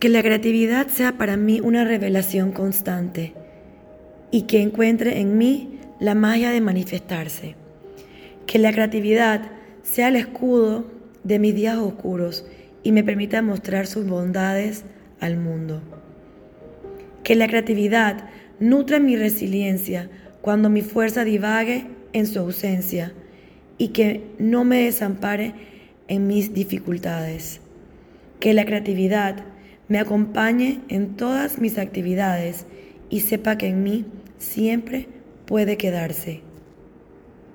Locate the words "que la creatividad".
0.00-0.86, 8.46-9.50, 17.24-18.28, 28.38-29.44